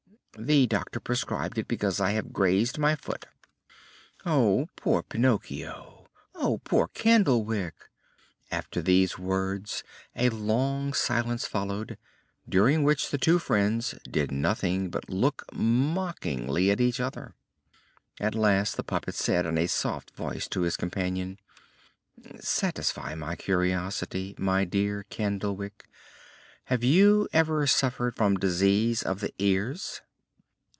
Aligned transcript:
"The 0.39 0.65
doctor 0.65 1.01
prescribed 1.01 1.57
it 1.57 1.67
because 1.67 1.99
I 1.99 2.11
have 2.11 2.31
grazed 2.31 2.77
my 2.79 2.95
foot." 2.95 3.25
"Oh, 4.25 4.69
poor 4.77 5.03
Pinocchio!" 5.03 6.07
"Oh, 6.33 6.61
poor 6.63 6.87
Candlewick!" 6.87 7.73
After 8.49 8.81
these 8.81 9.19
words 9.19 9.83
a 10.15 10.29
long 10.29 10.93
silence 10.93 11.45
followed, 11.45 11.97
during 12.47 12.81
which 12.83 13.09
the 13.11 13.17
two 13.17 13.39
friends 13.39 13.93
did 14.09 14.31
nothing 14.31 14.89
but 14.89 15.09
look 15.09 15.43
mockingly 15.53 16.71
at 16.71 16.79
each 16.81 17.01
other. 17.01 17.35
At 18.17 18.33
last 18.33 18.77
the 18.77 18.83
puppet 18.83 19.15
said 19.15 19.45
in 19.45 19.57
a 19.57 19.67
soft 19.67 20.11
voice 20.11 20.47
to 20.47 20.61
his 20.61 20.77
companion: 20.77 21.39
"Satisfy 22.39 23.15
my 23.15 23.35
curiosity, 23.35 24.33
my 24.39 24.63
dear 24.63 25.05
Candlewick: 25.09 25.87
have 26.65 26.83
you 26.85 27.27
ever 27.33 27.67
suffered 27.67 28.15
from 28.15 28.37
disease 28.37 29.03
of 29.03 29.19
the 29.19 29.33
ears?" 29.37 29.99